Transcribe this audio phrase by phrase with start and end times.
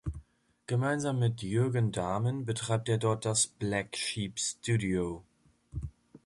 [0.65, 5.23] Gemeinsam mit Jürgen Dahmen betreibt er dort das "Black Sheep Studio".